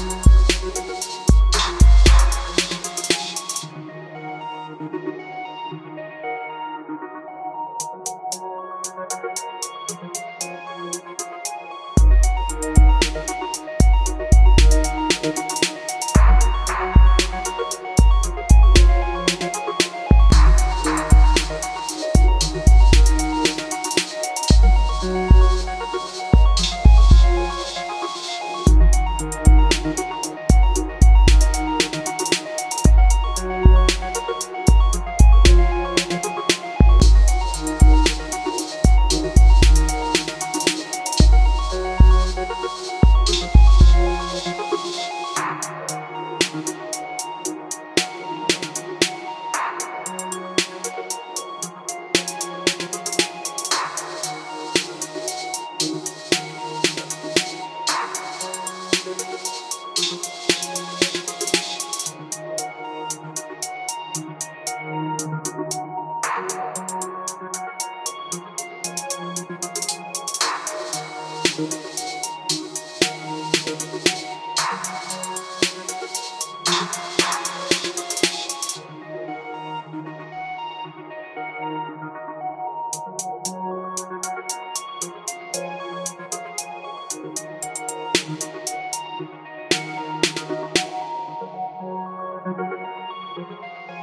you. 0.00 0.29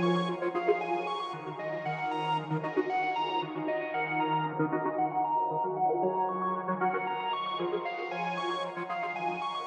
Thank 0.00 1.17